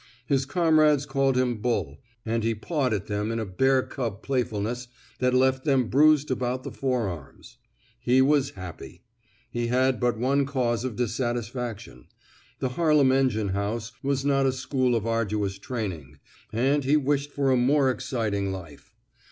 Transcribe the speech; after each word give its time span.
His 0.25 0.47
comrades 0.47 1.05
called 1.05 1.37
him 1.37 1.57
^' 1.59 1.61
Bull," 1.61 1.99
and 2.25 2.43
he 2.43 2.55
pawed 2.55 2.91
at 2.91 3.05
them 3.05 3.31
in 3.31 3.37
a 3.37 3.45
bear 3.45 3.83
cub 3.83 4.23
playfulness 4.23 4.87
that 5.19 5.31
left 5.31 5.63
them 5.63 5.89
bruised 5.89 6.31
about 6.31 6.63
the 6.63 6.71
forearms. 6.71 7.59
He 7.99 8.19
was 8.19 8.49
happy. 8.57 9.03
He 9.51 9.67
had 9.67 9.99
but 9.99 10.17
149 10.17 10.25
r 10.25 10.47
THE 10.47 10.47
SMOKE 10.47 10.53
EATEES 10.53 10.53
one 10.53 10.53
cause 10.53 10.83
of 10.91 10.95
dissatisfaction: 10.95 12.07
the 12.57 12.69
Harlem 12.69 13.11
engine 13.11 13.49
house 13.49 13.91
was 14.01 14.25
not 14.25 14.47
a 14.47 14.51
school 14.51 14.95
of 14.95 15.05
arduous 15.05 15.59
training, 15.59 16.17
and 16.51 16.83
he 16.83 16.97
wished 16.97 17.37
a 17.37 17.55
more 17.55 17.91
exciting 17.91 18.51
life. 18.51 18.95